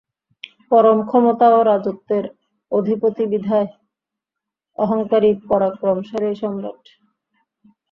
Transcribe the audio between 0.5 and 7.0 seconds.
পরম ক্ষমতা ও রাজত্বের অধিপতি বিধায় অহংকারী পরাক্রমশালী সম্রাট!